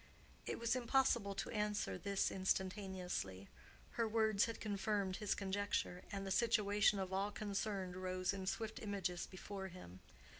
It 0.47 0.57
was 0.57 0.75
impossible 0.75 1.35
to 1.35 1.51
answer 1.51 1.95
this 1.95 2.31
instantaneously. 2.31 3.49
Her 3.91 4.07
words 4.07 4.45
had 4.45 4.59
confirmed 4.59 5.17
his 5.17 5.35
conjecture, 5.35 6.01
and 6.11 6.25
the 6.25 6.31
situation 6.31 6.97
of 6.97 7.13
all 7.13 7.29
concerned 7.29 7.95
rose 7.95 8.33
in 8.33 8.47
swift 8.47 8.79
images 8.81 9.27
before 9.27 9.67
him. 9.67 9.99